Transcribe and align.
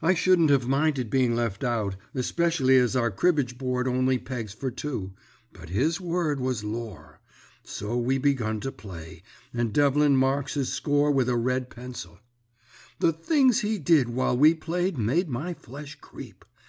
"I 0.00 0.14
shouldn't 0.14 0.50
have 0.50 0.68
minded 0.68 1.10
being 1.10 1.34
left 1.34 1.64
out, 1.64 1.96
especially 2.14 2.76
as 2.78 2.94
our 2.94 3.10
cribbage 3.10 3.58
board 3.58 3.88
only 3.88 4.16
pegs 4.16 4.52
for 4.54 4.70
two, 4.70 5.14
but 5.52 5.68
his 5.68 6.00
word 6.00 6.38
was 6.38 6.62
lore. 6.62 7.18
So 7.64 7.96
we 7.96 8.18
begun 8.18 8.60
to 8.60 8.70
play, 8.70 9.24
and 9.52 9.72
Devlin 9.72 10.16
marks 10.16 10.54
his 10.54 10.72
score 10.72 11.10
with 11.10 11.28
a 11.28 11.34
red 11.34 11.70
pencil. 11.70 12.20
"The 13.00 13.12
things 13.12 13.62
he 13.62 13.78
did 13.80 14.08
while 14.10 14.38
we 14.38 14.54
played 14.54 14.96
made 14.96 15.28
my 15.28 15.54
flesh 15.54 15.96
creep. 16.00 16.44